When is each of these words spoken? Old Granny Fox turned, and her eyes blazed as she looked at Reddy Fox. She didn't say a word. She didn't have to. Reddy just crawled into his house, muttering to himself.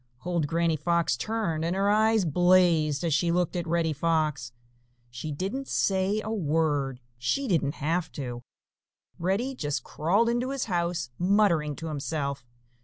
Old 0.25 0.47
Granny 0.47 0.75
Fox 0.77 1.15
turned, 1.15 1.63
and 1.63 1.75
her 1.75 1.87
eyes 1.87 2.25
blazed 2.25 3.03
as 3.03 3.13
she 3.13 3.31
looked 3.31 3.55
at 3.55 3.67
Reddy 3.67 3.93
Fox. 3.93 4.51
She 5.11 5.31
didn't 5.31 5.67
say 5.67 6.19
a 6.23 6.31
word. 6.33 6.99
She 7.19 7.47
didn't 7.47 7.75
have 7.75 8.11
to. 8.13 8.41
Reddy 9.19 9.53
just 9.53 9.83
crawled 9.83 10.27
into 10.27 10.49
his 10.49 10.65
house, 10.65 11.11
muttering 11.19 11.75
to 11.75 11.87
himself. 11.89 12.43